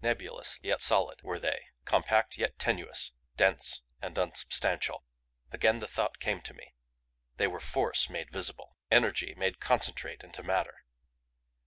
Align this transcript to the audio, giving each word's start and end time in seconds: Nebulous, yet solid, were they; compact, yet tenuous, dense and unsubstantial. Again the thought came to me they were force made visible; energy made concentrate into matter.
Nebulous, 0.00 0.58
yet 0.62 0.80
solid, 0.80 1.20
were 1.20 1.38
they; 1.38 1.66
compact, 1.84 2.38
yet 2.38 2.58
tenuous, 2.58 3.12
dense 3.36 3.82
and 4.00 4.16
unsubstantial. 4.18 5.04
Again 5.52 5.80
the 5.80 5.86
thought 5.86 6.18
came 6.18 6.40
to 6.44 6.54
me 6.54 6.72
they 7.36 7.46
were 7.46 7.60
force 7.60 8.08
made 8.08 8.30
visible; 8.30 8.78
energy 8.90 9.34
made 9.34 9.60
concentrate 9.60 10.24
into 10.24 10.42
matter. 10.42 10.86